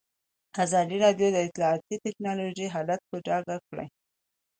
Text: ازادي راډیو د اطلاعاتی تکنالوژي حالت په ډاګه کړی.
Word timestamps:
ازادي 0.63 0.97
راډیو 1.03 1.27
د 1.33 1.37
اطلاعاتی 1.47 1.95
تکنالوژي 2.05 2.67
حالت 2.73 3.01
په 3.09 3.17
ډاګه 3.27 3.57
کړی. 3.67 3.87